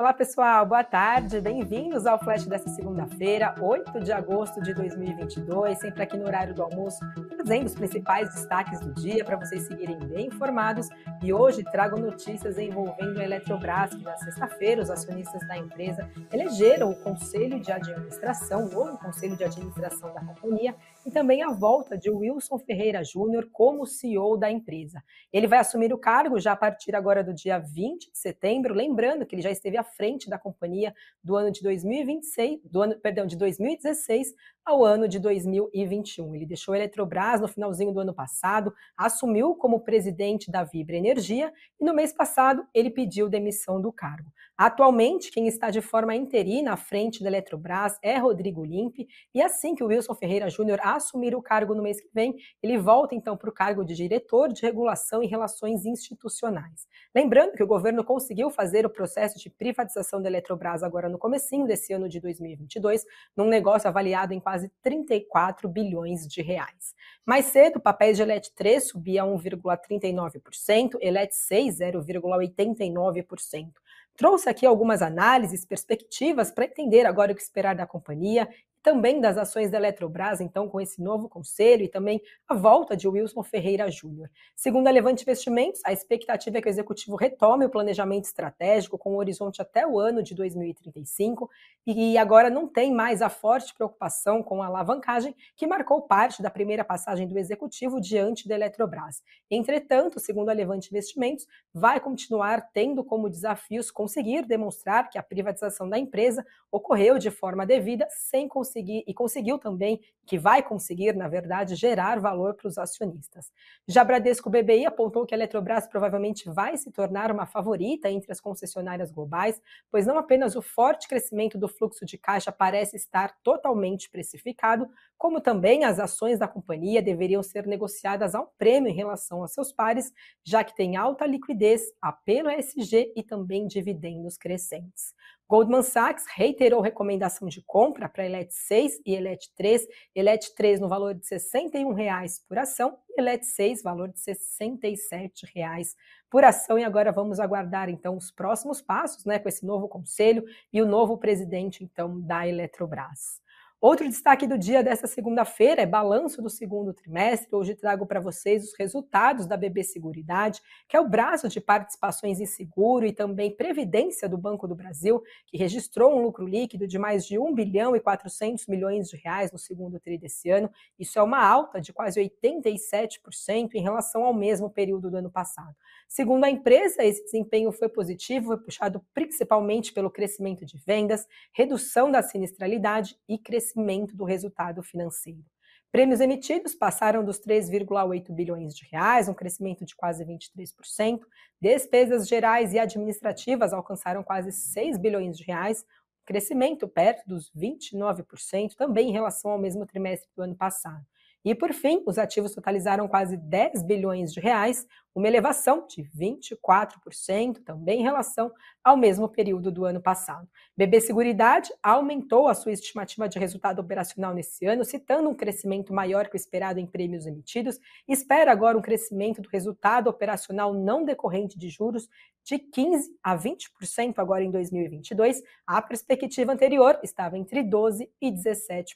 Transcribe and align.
Olá, 0.00 0.14
pessoal, 0.14 0.64
boa 0.64 0.82
tarde, 0.82 1.42
bem-vindos 1.42 2.06
ao 2.06 2.18
Flash 2.18 2.46
dessa 2.46 2.70
segunda-feira, 2.70 3.54
8 3.60 4.00
de 4.00 4.10
agosto 4.10 4.58
de 4.62 4.72
2022, 4.72 5.78
sempre 5.78 6.02
aqui 6.02 6.16
no 6.16 6.24
horário 6.24 6.54
do 6.54 6.62
almoço, 6.62 7.00
trazendo 7.36 7.66
os 7.66 7.74
principais 7.74 8.32
destaques 8.32 8.80
do 8.80 8.94
dia 8.94 9.22
para 9.22 9.36
vocês 9.36 9.64
seguirem 9.64 9.98
bem 9.98 10.28
informados. 10.28 10.88
E 11.22 11.34
hoje 11.34 11.62
trago 11.64 11.98
notícias 11.98 12.56
envolvendo 12.56 13.20
a 13.20 13.24
Eletrobras, 13.24 13.90
que 13.90 14.02
na 14.02 14.16
sexta-feira 14.16 14.80
os 14.80 14.88
acionistas 14.88 15.46
da 15.46 15.58
empresa 15.58 16.08
elegeram 16.32 16.92
o 16.92 16.96
conselho 16.96 17.60
de 17.60 17.70
administração, 17.70 18.64
o 18.64 18.70
novo 18.70 18.96
conselho 18.96 19.36
de 19.36 19.44
administração 19.44 20.14
da 20.14 20.24
companhia, 20.24 20.74
e 21.04 21.10
também 21.10 21.42
a 21.42 21.50
volta 21.50 21.96
de 21.96 22.10
Wilson 22.10 22.58
Ferreira 22.58 23.02
Júnior 23.02 23.48
como 23.52 23.86
CEO 23.86 24.36
da 24.36 24.50
empresa. 24.50 25.02
Ele 25.32 25.46
vai 25.46 25.58
assumir 25.58 25.92
o 25.92 25.98
cargo 25.98 26.38
já 26.38 26.52
a 26.52 26.56
partir 26.56 26.94
agora 26.94 27.24
do 27.24 27.32
dia 27.32 27.58
20 27.58 28.12
de 28.12 28.18
setembro, 28.18 28.74
lembrando 28.74 29.24
que 29.24 29.34
ele 29.34 29.42
já 29.42 29.50
esteve 29.50 29.76
à 29.76 29.84
frente 29.84 30.28
da 30.28 30.38
companhia 30.38 30.94
do 31.22 31.36
ano 31.36 31.50
de 31.50 31.62
2026, 31.62 32.60
do 32.64 32.82
ano, 32.82 32.98
perdão, 33.00 33.26
de 33.26 33.36
2016 33.36 34.34
ao 34.64 34.84
ano 34.84 35.08
de 35.08 35.18
2021. 35.18 36.34
Ele 36.34 36.46
deixou 36.46 36.74
a 36.74 36.76
Eletrobras 36.76 37.40
no 37.40 37.48
finalzinho 37.48 37.92
do 37.92 38.00
ano 38.00 38.14
passado, 38.14 38.72
assumiu 38.96 39.54
como 39.54 39.80
presidente 39.80 40.50
da 40.50 40.64
Vibra 40.64 40.96
Energia 40.96 41.52
e 41.80 41.84
no 41.84 41.94
mês 41.94 42.12
passado 42.12 42.66
ele 42.74 42.90
pediu 42.90 43.28
demissão 43.28 43.80
do 43.80 43.92
cargo. 43.92 44.30
Atualmente, 44.60 45.30
quem 45.30 45.48
está 45.48 45.70
de 45.70 45.80
forma 45.80 46.14
interina 46.14 46.74
à 46.74 46.76
frente 46.76 47.22
da 47.22 47.30
Eletrobras 47.30 47.98
é 48.02 48.18
Rodrigo 48.18 48.62
Limpe, 48.62 49.08
e 49.34 49.40
assim 49.40 49.74
que 49.74 49.82
o 49.82 49.86
Wilson 49.86 50.14
Ferreira 50.14 50.50
Júnior 50.50 50.78
assumir 51.00 51.34
o 51.34 51.42
cargo 51.42 51.74
no 51.74 51.82
mês 51.82 52.00
que 52.00 52.08
vem, 52.14 52.36
ele 52.62 52.78
volta 52.78 53.14
então 53.14 53.36
para 53.36 53.50
o 53.50 53.52
cargo 53.52 53.84
de 53.84 53.94
diretor 53.94 54.52
de 54.52 54.62
regulação 54.62 55.22
e 55.22 55.26
relações 55.26 55.84
institucionais. 55.84 56.86
Lembrando 57.14 57.52
que 57.52 57.62
o 57.62 57.66
governo 57.66 58.04
conseguiu 58.04 58.50
fazer 58.50 58.86
o 58.86 58.90
processo 58.90 59.38
de 59.38 59.50
privatização 59.50 60.22
da 60.22 60.28
Eletrobras 60.28 60.82
agora 60.82 61.08
no 61.08 61.18
comecinho 61.18 61.66
desse 61.66 61.92
ano 61.92 62.08
de 62.08 62.20
2022, 62.20 63.04
num 63.36 63.48
negócio 63.48 63.88
avaliado 63.88 64.32
em 64.32 64.40
quase 64.40 64.70
34 64.82 65.68
bilhões 65.68 66.26
de 66.26 66.40
reais. 66.40 66.94
Mais 67.26 67.46
cedo, 67.46 67.80
papéis 67.80 68.16
de 68.16 68.22
ELET 68.22 68.52
3 68.54 68.88
subia 68.88 69.24
1,39%, 69.24 70.98
ELET 71.00 71.34
6 71.34 71.80
0,89%. 71.80 73.72
Trouxe 74.16 74.48
aqui 74.50 74.66
algumas 74.66 75.00
análises, 75.00 75.64
perspectivas 75.64 76.50
para 76.50 76.66
entender 76.66 77.06
agora 77.06 77.32
o 77.32 77.34
que 77.34 77.40
esperar 77.40 77.74
da 77.74 77.86
companhia 77.86 78.48
também 78.82 79.20
das 79.20 79.36
ações 79.36 79.70
da 79.70 79.78
Eletrobras, 79.78 80.40
então, 80.40 80.68
com 80.68 80.80
esse 80.80 81.02
novo 81.02 81.28
conselho 81.28 81.84
e 81.84 81.88
também 81.88 82.20
a 82.48 82.54
volta 82.54 82.96
de 82.96 83.06
Wilson 83.06 83.42
Ferreira 83.42 83.90
Júnior. 83.90 84.30
Segundo 84.56 84.86
a 84.86 84.90
Levante 84.90 85.22
Investimentos, 85.22 85.80
a 85.84 85.92
expectativa 85.92 86.58
é 86.58 86.60
que 86.60 86.68
o 86.68 86.70
executivo 86.70 87.16
retome 87.16 87.64
o 87.64 87.70
planejamento 87.70 88.24
estratégico 88.24 88.98
com 88.98 89.14
o 89.14 89.18
horizonte 89.18 89.60
até 89.60 89.86
o 89.86 89.98
ano 89.98 90.22
de 90.22 90.34
2035 90.34 91.50
e 91.86 92.16
agora 92.16 92.50
não 92.50 92.66
tem 92.66 92.92
mais 92.92 93.22
a 93.22 93.28
forte 93.28 93.74
preocupação 93.74 94.42
com 94.42 94.62
a 94.62 94.66
alavancagem 94.66 95.34
que 95.56 95.66
marcou 95.66 96.02
parte 96.02 96.42
da 96.42 96.50
primeira 96.50 96.84
passagem 96.84 97.26
do 97.26 97.38
executivo 97.38 98.00
diante 98.00 98.48
da 98.48 98.54
Eletrobras. 98.54 99.22
Entretanto, 99.50 100.20
segundo 100.20 100.50
a 100.50 100.52
Levante 100.52 100.88
Investimentos, 100.90 101.46
vai 101.72 102.00
continuar 102.00 102.70
tendo 102.72 103.04
como 103.04 103.28
desafios 103.28 103.90
conseguir 103.90 104.46
demonstrar 104.46 105.08
que 105.10 105.18
a 105.18 105.22
privatização 105.22 105.88
da 105.88 105.98
empresa 105.98 106.44
ocorreu 106.70 107.18
de 107.18 107.30
forma 107.30 107.66
devida 107.66 108.06
sem 108.10 108.48
conseguir 108.70 109.02
e 109.06 109.12
conseguiu 109.12 109.58
também, 109.58 110.00
que 110.24 110.38
vai 110.38 110.62
conseguir, 110.62 111.14
na 111.16 111.26
verdade, 111.26 111.74
gerar 111.74 112.20
valor 112.20 112.54
para 112.54 112.68
os 112.68 112.78
acionistas. 112.78 113.50
Já 113.88 114.04
Bradesco 114.04 114.48
BBI 114.48 114.86
apontou 114.86 115.26
que 115.26 115.34
a 115.34 115.36
Eletrobras 115.36 115.88
provavelmente 115.88 116.48
vai 116.48 116.76
se 116.76 116.92
tornar 116.92 117.32
uma 117.32 117.46
favorita 117.46 118.08
entre 118.08 118.30
as 118.30 118.40
concessionárias 118.40 119.10
globais, 119.10 119.60
pois 119.90 120.06
não 120.06 120.16
apenas 120.16 120.54
o 120.54 120.62
forte 120.62 121.08
crescimento 121.08 121.58
do 121.58 121.66
fluxo 121.66 122.06
de 122.06 122.16
caixa 122.16 122.52
parece 122.52 122.96
estar 122.96 123.36
totalmente 123.42 124.08
precificado, 124.08 124.88
como 125.18 125.40
também 125.40 125.84
as 125.84 125.98
ações 125.98 126.38
da 126.38 126.46
companhia 126.46 127.02
deveriam 127.02 127.42
ser 127.42 127.66
negociadas 127.66 128.34
a 128.34 128.40
um 128.40 128.46
prêmio 128.56 128.88
em 128.90 128.94
relação 128.94 129.42
aos 129.42 129.52
seus 129.52 129.72
pares, 129.72 130.12
já 130.44 130.62
que 130.62 130.76
tem 130.76 130.96
alta 130.96 131.26
liquidez, 131.26 131.82
apelo 132.00 132.48
SG 132.50 133.12
e 133.16 133.22
também 133.22 133.66
dividendos 133.66 134.36
crescentes. 134.38 135.12
Goldman 135.50 135.82
Sachs 135.82 136.26
reiterou 136.32 136.80
recomendação 136.80 137.48
de 137.48 137.60
compra 137.60 138.08
para 138.08 138.24
ELET 138.24 138.54
6 138.54 139.00
e 139.04 139.16
ELET 139.16 139.52
3, 139.56 139.84
ELET 140.14 140.54
3 140.54 140.78
no 140.78 140.88
valor 140.88 141.12
de 141.12 141.26
R$ 141.28 141.38
61,00 141.38 142.46
por 142.48 142.56
ação 142.56 142.96
ELET 143.18 143.44
6 143.44 143.82
valor 143.82 144.12
de 144.12 144.20
R$ 144.24 144.32
67,00 144.32 145.96
por 146.30 146.44
ação. 146.44 146.78
E 146.78 146.84
agora 146.84 147.10
vamos 147.10 147.40
aguardar 147.40 147.88
então 147.88 148.16
os 148.16 148.30
próximos 148.30 148.80
passos, 148.80 149.24
né, 149.24 149.40
com 149.40 149.48
esse 149.48 149.66
novo 149.66 149.88
conselho 149.88 150.44
e 150.72 150.80
o 150.80 150.86
novo 150.86 151.18
presidente 151.18 151.82
então 151.82 152.20
da 152.20 152.46
Eletrobras. 152.46 153.40
Outro 153.82 154.06
destaque 154.06 154.46
do 154.46 154.58
dia 154.58 154.82
desta 154.82 155.06
segunda-feira 155.06 155.80
é 155.80 155.86
balanço 155.86 156.42
do 156.42 156.50
segundo 156.50 156.92
trimestre. 156.92 157.56
Hoje 157.56 157.74
trago 157.74 158.04
para 158.04 158.20
vocês 158.20 158.62
os 158.62 158.74
resultados 158.78 159.46
da 159.46 159.56
BB 159.56 159.82
Seguridade, 159.84 160.60
que 160.86 160.98
é 160.98 161.00
o 161.00 161.08
braço 161.08 161.48
de 161.48 161.62
participações 161.62 162.40
em 162.40 162.44
seguro 162.44 163.06
e 163.06 163.12
também 163.12 163.56
previdência 163.56 164.28
do 164.28 164.36
Banco 164.36 164.68
do 164.68 164.74
Brasil, 164.74 165.22
que 165.46 165.56
registrou 165.56 166.14
um 166.14 166.20
lucro 166.20 166.46
líquido 166.46 166.86
de 166.86 166.98
mais 166.98 167.24
de 167.24 167.38
1 167.38 167.54
bilhão 167.54 167.96
e 167.96 168.00
400 168.00 168.66
milhões 168.66 169.08
de 169.08 169.16
reais 169.16 169.50
no 169.50 169.58
segundo 169.58 169.98
tri 169.98 170.18
desse 170.18 170.50
ano. 170.50 170.70
Isso 170.98 171.18
é 171.18 171.22
uma 171.22 171.42
alta 171.42 171.80
de 171.80 171.90
quase 171.90 172.20
87% 172.20 173.70
em 173.72 173.80
relação 173.80 174.24
ao 174.24 174.34
mesmo 174.34 174.68
período 174.68 175.10
do 175.10 175.16
ano 175.16 175.30
passado. 175.30 175.74
Segundo 176.06 176.44
a 176.44 176.50
empresa, 176.50 177.02
esse 177.02 177.24
desempenho 177.24 177.72
foi 177.72 177.88
positivo, 177.88 178.48
foi 178.48 178.58
puxado 178.58 179.02
principalmente 179.14 179.90
pelo 179.90 180.10
crescimento 180.10 180.66
de 180.66 180.76
vendas, 180.76 181.26
redução 181.50 182.10
da 182.10 182.22
sinistralidade 182.22 183.16
e 183.26 183.38
crescimento 183.38 183.69
crescimento 183.70 184.16
do 184.16 184.24
resultado 184.24 184.82
financeiro. 184.82 185.44
Prêmios 185.92 186.20
emitidos 186.20 186.74
passaram 186.74 187.24
dos 187.24 187.40
3,8 187.40 188.32
bilhões 188.32 188.74
de 188.74 188.86
reais, 188.90 189.28
um 189.28 189.34
crescimento 189.34 189.84
de 189.84 189.96
quase 189.96 190.24
23%. 190.24 191.20
Despesas 191.60 192.28
gerais 192.28 192.72
e 192.72 192.78
administrativas 192.78 193.72
alcançaram 193.72 194.22
quase 194.22 194.52
6 194.52 194.98
bilhões 194.98 195.36
de 195.36 195.44
reais, 195.44 195.82
um 195.82 196.26
crescimento 196.26 196.86
perto 196.86 197.26
dos 197.26 197.50
29%, 197.56 198.74
também 198.76 199.08
em 199.08 199.12
relação 199.12 199.50
ao 199.50 199.58
mesmo 199.58 199.84
trimestre 199.84 200.28
do 200.36 200.42
ano 200.42 200.56
passado. 200.56 201.04
E 201.44 201.54
por 201.54 201.72
fim, 201.72 202.02
os 202.06 202.18
ativos 202.18 202.54
totalizaram 202.54 203.08
quase 203.08 203.36
10 203.36 203.82
bilhões 203.82 204.32
de 204.32 204.40
reais, 204.40 204.86
uma 205.14 205.26
elevação 205.26 205.86
de 205.88 206.02
24% 206.04 207.64
também 207.64 208.00
em 208.00 208.04
relação 208.04 208.52
ao 208.82 208.96
mesmo 208.96 209.28
período 209.28 209.70
do 209.70 209.84
ano 209.84 210.00
passado. 210.00 210.48
BB 210.76 211.00
Seguridade 211.00 211.70
aumentou 211.82 212.48
a 212.48 212.54
sua 212.54 212.72
estimativa 212.72 213.28
de 213.28 213.38
resultado 213.38 213.80
operacional 213.80 214.32
nesse 214.32 214.64
ano, 214.66 214.84
citando 214.84 215.28
um 215.28 215.34
crescimento 215.34 215.92
maior 215.92 216.28
que 216.28 216.34
o 216.34 216.36
esperado 216.36 216.80
em 216.80 216.86
prêmios 216.86 217.26
emitidos, 217.26 217.78
espera 218.08 218.50
agora 218.50 218.78
um 218.78 218.82
crescimento 218.82 219.42
do 219.42 219.48
resultado 219.48 220.08
operacional 220.08 220.72
não 220.72 221.04
decorrente 221.04 221.58
de 221.58 221.68
juros 221.68 222.08
de 222.42 222.58
15 222.58 223.16
a 223.22 223.36
20% 223.36 224.14
agora 224.16 224.42
em 224.42 224.50
2022. 224.50 225.42
A 225.66 225.80
perspectiva 225.82 226.52
anterior 226.52 226.98
estava 227.02 227.36
entre 227.36 227.62
12 227.62 228.10
e 228.20 228.32
17%. 228.32 228.94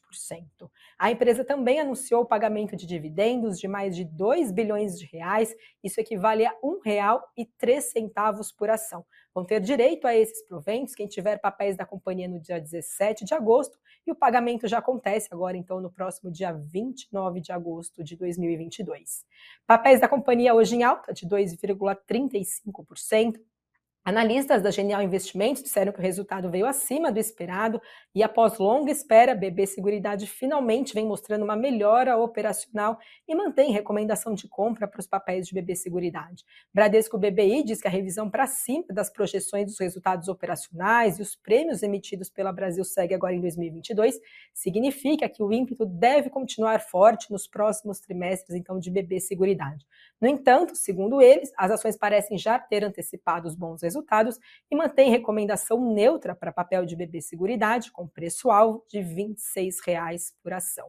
A 0.98 1.10
empresa 1.10 1.44
também 1.44 1.78
anunciou 1.78 2.22
o 2.22 2.26
pagamento 2.26 2.74
de 2.76 2.86
dividendos 2.86 3.58
de 3.58 3.68
mais 3.68 3.94
de 3.94 4.04
2 4.04 4.50
bilhões 4.50 4.98
de 4.98 5.06
reais, 5.06 5.54
isso 5.82 6.00
equivale 6.04 6.46
a 6.46 6.50
R$ 6.50 6.56
1,03 6.62 8.54
por 8.56 8.70
ação. 8.70 9.04
Vão 9.34 9.44
ter 9.44 9.60
direito 9.60 10.06
a 10.06 10.14
esses 10.14 10.46
proventos 10.46 10.94
quem 10.94 11.08
tiver 11.08 11.38
papéis 11.38 11.76
da 11.76 11.84
companhia 11.84 12.28
no 12.28 12.38
dia 12.38 12.60
17 12.60 13.24
de 13.24 13.34
agosto 13.34 13.76
e 14.06 14.12
o 14.12 14.14
pagamento 14.14 14.68
já 14.68 14.78
acontece 14.78 15.26
agora, 15.32 15.56
então, 15.56 15.80
no 15.80 15.90
próximo 15.90 16.30
dia 16.30 16.52
29 16.52 17.40
de 17.40 17.50
agosto 17.50 18.04
de 18.04 18.14
2022. 18.16 19.26
Papéis 19.66 20.00
da 20.00 20.08
companhia 20.08 20.54
hoje 20.54 20.76
em 20.76 20.84
alta 20.84 21.12
de 21.12 21.26
2,35%. 21.26 23.40
Analistas 24.04 24.60
da 24.60 24.70
Genial 24.70 25.00
Investimentos 25.00 25.62
disseram 25.62 25.90
que 25.90 25.98
o 25.98 26.02
resultado 26.02 26.50
veio 26.50 26.66
acima 26.66 27.10
do 27.10 27.18
esperado 27.18 27.80
e, 28.14 28.22
após 28.22 28.58
longa 28.58 28.92
espera, 28.92 29.34
BB 29.34 29.66
Seguridade 29.66 30.26
finalmente 30.26 30.92
vem 30.92 31.06
mostrando 31.06 31.42
uma 31.42 31.56
melhora 31.56 32.18
operacional 32.18 32.98
e 33.26 33.34
mantém 33.34 33.72
recomendação 33.72 34.34
de 34.34 34.46
compra 34.46 34.86
para 34.86 35.00
os 35.00 35.06
papéis 35.06 35.46
de 35.48 35.54
BB 35.54 35.74
Seguridade. 35.74 36.44
Bradesco 36.72 37.16
BBI 37.16 37.62
diz 37.64 37.80
que 37.80 37.88
a 37.88 37.90
revisão 37.90 38.28
para 38.28 38.46
cima 38.46 38.84
das 38.90 39.08
projeções 39.08 39.64
dos 39.64 39.80
resultados 39.80 40.28
operacionais 40.28 41.18
e 41.18 41.22
os 41.22 41.34
prêmios 41.34 41.82
emitidos 41.82 42.28
pela 42.28 42.52
Brasil 42.52 42.84
segue 42.84 43.14
agora 43.14 43.34
em 43.34 43.40
2022 43.40 44.20
significa 44.52 45.30
que 45.30 45.42
o 45.42 45.50
ímpeto 45.50 45.86
deve 45.86 46.28
continuar 46.28 46.80
forte 46.80 47.32
nos 47.32 47.46
próximos 47.46 48.00
trimestres, 48.00 48.54
então, 48.54 48.78
de 48.78 48.90
BB 48.90 49.18
Seguridade. 49.18 49.86
No 50.24 50.30
entanto, 50.30 50.74
segundo 50.74 51.20
eles, 51.20 51.52
as 51.54 51.70
ações 51.70 51.98
parecem 51.98 52.38
já 52.38 52.58
ter 52.58 52.82
antecipado 52.82 53.46
os 53.46 53.54
bons 53.54 53.82
resultados 53.82 54.40
e 54.70 54.74
mantém 54.74 55.10
recomendação 55.10 55.92
neutra 55.92 56.34
para 56.34 56.50
papel 56.50 56.86
de 56.86 56.96
BB 56.96 57.20
Seguridade, 57.20 57.92
com 57.92 58.08
preço-alvo 58.08 58.82
de 58.88 59.00
R$ 59.00 59.34
26,00 59.36 60.32
por 60.42 60.54
ação. 60.54 60.88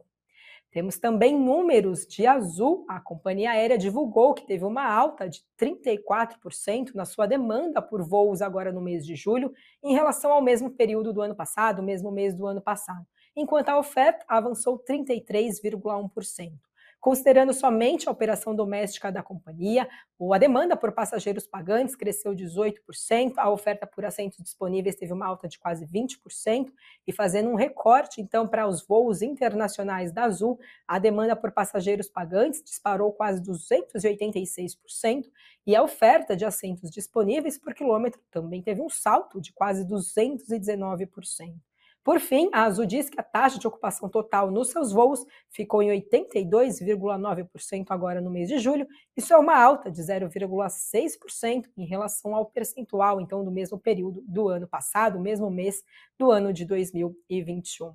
Temos 0.70 0.98
também 0.98 1.38
números 1.38 2.06
de 2.06 2.26
Azul. 2.26 2.86
A 2.88 2.98
companhia 2.98 3.50
aérea 3.50 3.76
divulgou 3.76 4.32
que 4.32 4.46
teve 4.46 4.64
uma 4.64 4.90
alta 4.90 5.28
de 5.28 5.44
34% 5.60 6.94
na 6.94 7.04
sua 7.04 7.26
demanda 7.26 7.82
por 7.82 8.02
voos 8.02 8.40
agora 8.40 8.72
no 8.72 8.80
mês 8.80 9.04
de 9.04 9.14
julho, 9.14 9.52
em 9.84 9.92
relação 9.92 10.32
ao 10.32 10.40
mesmo 10.40 10.70
período 10.70 11.12
do 11.12 11.20
ano 11.20 11.36
passado, 11.36 11.82
mesmo 11.82 12.10
mês 12.10 12.34
do 12.34 12.46
ano 12.46 12.62
passado, 12.62 13.06
enquanto 13.36 13.68
a 13.68 13.78
oferta 13.78 14.24
avançou 14.26 14.78
33,1%. 14.78 16.65
Considerando 17.00 17.52
somente 17.52 18.08
a 18.08 18.12
operação 18.12 18.54
doméstica 18.54 19.12
da 19.12 19.22
companhia, 19.22 19.88
a 20.32 20.38
demanda 20.38 20.76
por 20.76 20.90
passageiros 20.92 21.46
pagantes 21.46 21.94
cresceu 21.94 22.34
18%, 22.34 23.34
a 23.36 23.48
oferta 23.48 23.86
por 23.86 24.04
assentos 24.04 24.38
disponíveis 24.42 24.96
teve 24.96 25.12
uma 25.12 25.26
alta 25.26 25.46
de 25.46 25.58
quase 25.58 25.86
20%, 25.86 26.72
e 27.06 27.12
fazendo 27.12 27.48
um 27.48 27.54
recorte, 27.54 28.20
então, 28.20 28.48
para 28.48 28.66
os 28.66 28.84
voos 28.84 29.22
internacionais 29.22 30.10
da 30.10 30.24
Azul, 30.24 30.58
a 30.88 30.98
demanda 30.98 31.36
por 31.36 31.52
passageiros 31.52 32.08
pagantes 32.08 32.62
disparou 32.62 33.12
quase 33.12 33.40
286%, 33.42 35.30
e 35.66 35.76
a 35.76 35.82
oferta 35.82 36.36
de 36.36 36.44
assentos 36.44 36.90
disponíveis 36.90 37.56
por 37.58 37.72
quilômetro 37.74 38.20
também 38.30 38.62
teve 38.62 38.80
um 38.80 38.88
salto 38.88 39.40
de 39.40 39.52
quase 39.52 39.84
219%. 39.84 41.65
Por 42.06 42.20
fim, 42.20 42.48
a 42.52 42.62
Azul 42.62 42.86
diz 42.86 43.10
que 43.10 43.18
a 43.18 43.22
taxa 43.24 43.58
de 43.58 43.66
ocupação 43.66 44.08
total 44.08 44.48
nos 44.48 44.70
seus 44.70 44.92
voos 44.92 45.26
ficou 45.50 45.82
em 45.82 45.88
82,9% 45.88 47.86
agora 47.88 48.20
no 48.20 48.30
mês 48.30 48.48
de 48.48 48.60
julho. 48.60 48.86
Isso 49.16 49.34
é 49.34 49.36
uma 49.36 49.60
alta 49.60 49.90
de 49.90 50.00
0,6% 50.00 51.64
em 51.76 51.84
relação 51.84 52.32
ao 52.32 52.46
percentual, 52.46 53.20
então, 53.20 53.44
do 53.44 53.50
mesmo 53.50 53.76
período 53.76 54.22
do 54.24 54.46
ano 54.46 54.68
passado, 54.68 55.18
mesmo 55.18 55.50
mês 55.50 55.82
do 56.16 56.30
ano 56.30 56.52
de 56.52 56.64
2021. 56.64 57.92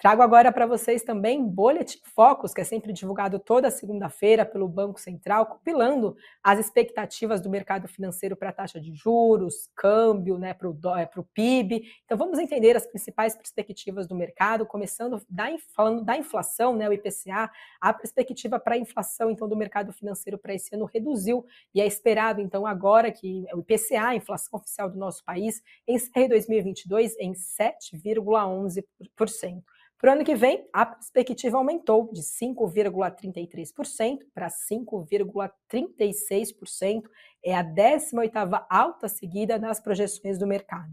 Trago 0.00 0.22
agora 0.22 0.50
para 0.50 0.64
vocês 0.64 1.02
também 1.02 1.46
Boletim 1.46 1.98
Focus, 2.02 2.54
que 2.54 2.62
é 2.62 2.64
sempre 2.64 2.90
divulgado 2.90 3.38
toda 3.38 3.70
segunda-feira 3.70 4.46
pelo 4.46 4.66
Banco 4.66 4.98
Central, 4.98 5.44
compilando 5.44 6.16
as 6.42 6.58
expectativas 6.58 7.38
do 7.38 7.50
mercado 7.50 7.86
financeiro 7.86 8.34
para 8.34 8.48
a 8.48 8.52
taxa 8.52 8.80
de 8.80 8.94
juros, 8.94 9.68
câmbio, 9.76 10.38
né, 10.38 10.54
para 10.54 10.70
o 10.70 10.78
é, 10.96 11.06
PIB. 11.34 11.82
Então 12.06 12.16
vamos 12.16 12.38
entender 12.38 12.78
as 12.78 12.86
principais 12.86 13.36
perspectivas 13.36 14.06
do 14.06 14.14
mercado, 14.14 14.64
começando 14.64 15.20
da, 15.28 15.48
falando 15.76 16.02
da 16.02 16.16
inflação, 16.16 16.74
né, 16.74 16.88
o 16.88 16.94
IPCA, 16.94 17.50
a 17.78 17.92
perspectiva 17.92 18.58
para 18.58 18.76
a 18.76 18.78
inflação 18.78 19.30
então 19.30 19.46
do 19.46 19.54
mercado 19.54 19.92
financeiro 19.92 20.38
para 20.38 20.54
esse 20.54 20.74
ano 20.74 20.86
reduziu 20.86 21.44
e 21.74 21.80
é 21.82 21.86
esperado 21.86 22.40
então 22.40 22.64
agora 22.64 23.12
que 23.12 23.44
o 23.52 23.60
IPCA, 23.60 24.06
a 24.06 24.16
inflação 24.16 24.58
oficial 24.58 24.88
do 24.88 24.98
nosso 24.98 25.22
país, 25.22 25.62
encerre 25.86 26.28
2022 26.28 27.18
em 27.18 27.34
7,11%. 27.34 29.62
Para 30.00 30.10
o 30.10 30.14
ano 30.14 30.24
que 30.24 30.34
vem, 30.34 30.66
a 30.72 30.86
perspectiva 30.86 31.58
aumentou 31.58 32.10
de 32.10 32.22
5,33% 32.22 34.20
para 34.32 34.48
5,36%. 34.48 37.02
É 37.44 37.54
a 37.54 37.62
18ª 37.62 38.64
alta 38.70 39.08
seguida 39.08 39.58
nas 39.58 39.78
projeções 39.78 40.38
do 40.38 40.46
mercado. 40.46 40.90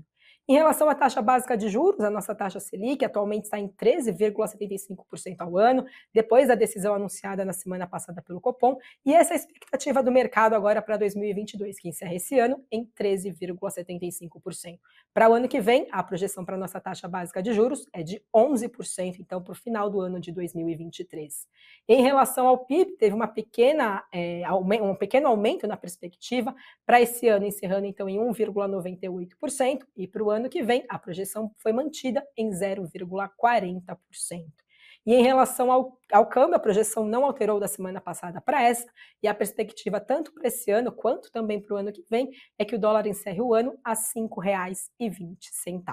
Em 0.49 0.53
relação 0.53 0.89
à 0.89 0.95
taxa 0.95 1.21
básica 1.21 1.57
de 1.57 1.67
juros, 1.67 1.99
a 1.99 2.09
nossa 2.09 2.33
taxa 2.33 2.57
Selic 2.57 3.03
atualmente 3.03 3.43
está 3.43 3.59
em 3.59 3.67
13,75% 3.67 5.35
ao 5.39 5.57
ano, 5.57 5.85
depois 6.13 6.47
da 6.47 6.55
decisão 6.55 6.95
anunciada 6.95 7.43
na 7.43 7.51
semana 7.51 7.85
passada 7.85 8.21
pelo 8.21 8.39
Copom, 8.39 8.77
e 9.05 9.13
essa 9.13 9.33
é 9.33 9.35
a 9.35 9.39
expectativa 9.39 10.01
do 10.01 10.09
mercado 10.09 10.53
agora 10.53 10.81
para 10.81 10.95
2022, 10.95 11.77
que 11.81 11.89
encerra 11.89 12.15
esse 12.15 12.39
ano 12.39 12.63
em 12.71 12.89
13,75%. 12.97 14.79
Para 15.13 15.29
o 15.29 15.33
ano 15.33 15.49
que 15.49 15.59
vem, 15.59 15.85
a 15.91 16.01
projeção 16.01 16.45
para 16.45 16.55
a 16.55 16.57
nossa 16.57 16.79
taxa 16.79 17.09
básica 17.09 17.43
de 17.43 17.51
juros 17.51 17.85
é 17.91 18.01
de 18.01 18.23
11%, 18.33 19.17
então, 19.19 19.43
para 19.43 19.51
o 19.51 19.55
final 19.55 19.89
do 19.89 19.99
ano 19.99 20.17
de 20.17 20.31
2023. 20.31 21.45
Em 21.89 22.01
relação 22.01 22.47
ao 22.47 22.59
PIB, 22.59 22.95
teve 22.97 23.13
uma 23.13 23.27
pequena, 23.27 24.01
é, 24.13 24.43
um 24.53 24.95
pequeno 24.95 25.27
aumento 25.27 25.67
na 25.67 25.75
perspectiva 25.75 26.55
para 26.85 27.01
esse 27.01 27.27
ano, 27.27 27.45
encerrando 27.45 27.85
então 27.85 28.07
em 28.07 28.17
1,98%, 28.17 29.85
e 29.97 30.07
para 30.07 30.23
o 30.23 30.29
ano 30.29 30.36
ano 30.37 30.49
que 30.49 30.63
vem, 30.63 30.85
a 30.89 30.97
projeção 30.97 31.51
foi 31.57 31.73
mantida 31.73 32.25
em 32.37 32.49
0,40%. 32.49 34.66
E 35.07 35.15
em 35.15 35.23
relação 35.23 35.71
ao, 35.71 35.97
ao 36.11 36.25
câmbio, 36.25 36.57
a 36.57 36.59
projeção 36.59 37.05
não 37.05 37.23
alterou 37.23 37.61
da 37.61 37.67
semana 37.69 38.01
passada 38.01 38.41
para 38.41 38.61
essa, 38.61 38.85
e 39.23 39.27
a 39.27 39.33
perspectiva 39.33 40.01
tanto 40.01 40.33
para 40.33 40.49
esse 40.49 40.69
ano 40.69 40.91
quanto 40.91 41.31
também 41.31 41.61
para 41.61 41.73
o 41.73 41.77
ano 41.77 41.93
que 41.93 42.03
vem 42.09 42.29
é 42.59 42.65
que 42.65 42.75
o 42.75 42.79
dólar 42.79 43.07
encerre 43.07 43.41
o 43.41 43.53
ano 43.53 43.79
a 43.85 43.91
R$ 43.91 43.95
5,20. 43.95 45.85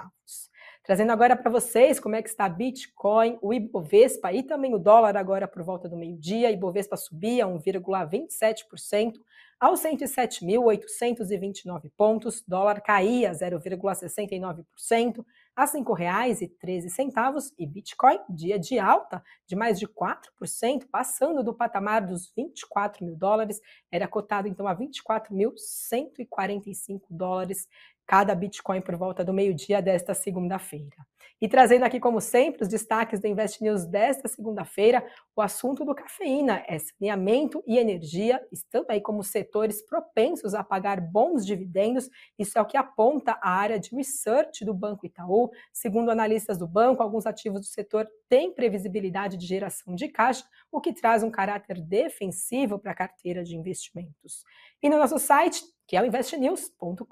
Trazendo 0.82 1.12
agora 1.12 1.37
para 1.37 1.49
vocês 1.49 2.00
como 2.00 2.16
é 2.16 2.22
que 2.22 2.28
está 2.28 2.49
Bitcoin, 2.49 3.38
o 3.40 3.55
Ibovespa 3.55 4.32
e 4.32 4.43
também 4.43 4.75
o 4.75 4.81
dólar 4.81 5.16
agora 5.16 5.46
por 5.46 5.62
volta 5.62 5.88
do 5.88 5.96
meio-dia. 5.96 6.50
Ibovespa 6.50 6.96
subia 6.96 7.46
1,27% 7.46 9.12
aos 9.61 9.81
107.829 9.81 11.88
pontos, 11.96 12.43
dólar 12.46 12.81
caía 12.81 13.31
0,69% 13.31 15.25
a 15.56 15.65
R$ 15.65 15.73
5,13 15.73 17.53
e 17.59 17.67
Bitcoin, 17.67 18.19
dia 18.29 18.59
de 18.59 18.79
alta 18.79 19.23
de 19.47 19.55
mais 19.55 19.79
de 19.79 19.87
4%, 19.87 20.87
passando 20.91 21.45
do 21.45 21.55
patamar 21.55 22.05
dos 22.05 22.33
24 22.37 23.05
mil 23.05 23.15
dólares, 23.17 23.61
era 23.91 24.09
cotado 24.09 24.49
então 24.49 24.67
a 24.67 24.77
24.145 24.77 27.03
dólares 27.09 27.69
cada 28.06 28.35
Bitcoin 28.35 28.81
por 28.81 28.97
volta 28.97 29.25
do 29.25 29.33
meio-dia 29.33 29.81
desta 29.81 30.15
segunda-feira. 30.15 30.97
E 31.41 31.49
trazendo 31.49 31.85
aqui, 31.85 31.99
como 31.99 32.21
sempre, 32.21 32.62
os 32.62 32.69
destaques 32.69 33.21
do 33.21 33.27
Invest 33.27 33.62
News 33.62 33.85
desta 33.85 34.29
segunda-feira, 34.29 35.05
o 35.37 35.43
assunto 35.43 35.85
do 35.85 35.95
cafeína 35.95 36.65
é 36.67 36.79
saneamento 36.79 37.62
e 37.67 37.77
energia, 37.77 38.41
estão 38.53 38.85
aí 38.89 39.01
como 39.01 39.23
setores 39.23 39.83
propensos 39.83 40.55
a 40.55 40.62
pagar 40.62 41.01
bons 41.01 41.45
dividendos. 41.45 42.09
Isso 42.39 42.56
é 42.56 42.62
o 42.62 42.65
que 42.65 42.77
aponta 42.77 43.39
a 43.43 43.51
área 43.51 43.79
de 43.79 43.95
research 43.95 44.65
do 44.65 44.73
Banco 44.73 45.05
Itaú. 45.05 45.50
Segundo 45.73 46.11
analistas 46.11 46.57
do 46.57 46.69
banco, 46.69 47.03
alguns 47.03 47.27
ativos 47.27 47.61
do 47.61 47.67
setor 47.67 48.09
têm 48.29 48.53
previsibilidade 48.53 49.37
de 49.37 49.47
geração 49.47 49.95
de 49.95 50.09
caixa, 50.09 50.45
o 50.71 50.81
que 50.81 50.93
traz 50.93 51.23
um 51.23 51.31
caráter 51.31 51.81
defensivo 51.81 52.79
para 52.79 52.93
a 52.93 52.95
carteira 52.97 53.43
de 53.43 53.57
investimentos. 53.57 54.45
E 54.83 54.89
no 54.89 54.99
nosso 54.99 55.19
site 55.19 55.62
que 55.87 55.97
é 55.97 56.03
o 56.03 56.07
investnews.com.br. 56.07 57.07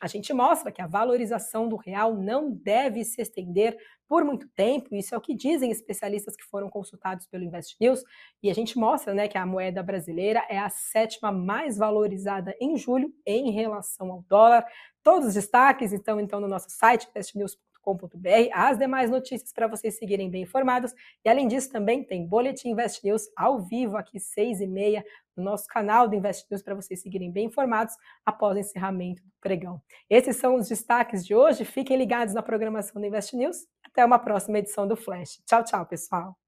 A 0.00 0.06
gente 0.06 0.32
mostra 0.32 0.72
que 0.72 0.80
a 0.80 0.86
valorização 0.86 1.68
do 1.68 1.76
real 1.76 2.14
não 2.14 2.50
deve 2.50 3.04
se 3.04 3.20
estender 3.20 3.76
por 4.08 4.24
muito 4.24 4.46
tempo, 4.50 4.94
isso 4.94 5.14
é 5.14 5.18
o 5.18 5.22
que 5.22 5.34
dizem 5.34 5.70
especialistas 5.70 6.36
que 6.36 6.44
foram 6.44 6.68
consultados 6.68 7.26
pelo 7.26 7.44
Invest 7.44 7.76
News, 7.80 8.04
e 8.42 8.50
a 8.50 8.54
gente 8.54 8.76
mostra 8.78 9.14
né, 9.14 9.26
que 9.26 9.38
a 9.38 9.46
moeda 9.46 9.82
brasileira 9.82 10.44
é 10.50 10.58
a 10.58 10.68
sétima 10.68 11.32
mais 11.32 11.78
valorizada 11.78 12.54
em 12.60 12.76
julho 12.76 13.10
em 13.24 13.50
relação 13.50 14.12
ao 14.12 14.22
dólar. 14.28 14.66
Todos 15.02 15.28
os 15.28 15.34
destaques 15.34 15.92
estão 15.92 16.20
então 16.20 16.40
no 16.40 16.48
nosso 16.48 16.68
site, 16.68 17.08
investnews.com.br 17.08 17.71
as 18.52 18.78
demais 18.78 19.10
notícias 19.10 19.52
para 19.52 19.66
vocês 19.66 19.96
seguirem 19.98 20.30
bem 20.30 20.42
informados. 20.42 20.92
E 21.24 21.28
além 21.28 21.48
disso, 21.48 21.70
também 21.70 22.04
tem 22.04 22.26
Boletim 22.26 22.70
Invest 22.70 23.04
News 23.04 23.28
ao 23.36 23.60
vivo 23.60 23.96
aqui, 23.96 24.18
seis 24.20 24.60
e 24.60 24.66
meia, 24.66 25.04
no 25.36 25.42
nosso 25.42 25.66
canal 25.66 26.08
do 26.08 26.14
Invest 26.14 26.46
News 26.50 26.62
para 26.62 26.74
vocês 26.74 27.00
seguirem 27.00 27.30
bem 27.30 27.46
informados 27.46 27.94
após 28.24 28.56
o 28.56 28.60
encerramento 28.60 29.22
do 29.22 29.32
pregão. 29.40 29.80
Esses 30.08 30.36
são 30.36 30.56
os 30.56 30.68
destaques 30.68 31.24
de 31.24 31.34
hoje. 31.34 31.64
Fiquem 31.64 31.96
ligados 31.96 32.34
na 32.34 32.42
programação 32.42 33.00
do 33.00 33.06
Invest 33.06 33.36
News. 33.36 33.66
Até 33.84 34.04
uma 34.04 34.18
próxima 34.18 34.58
edição 34.58 34.86
do 34.86 34.96
Flash. 34.96 35.42
Tchau, 35.46 35.64
tchau, 35.64 35.86
pessoal. 35.86 36.41